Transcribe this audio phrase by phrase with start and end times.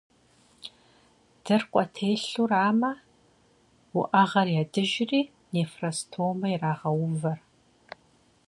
[1.43, 2.91] Дыркъуэ телъурамэ,
[3.99, 5.21] уӏэгъэр ядыжри,
[5.53, 7.39] нефростомэ ирагъэувэр.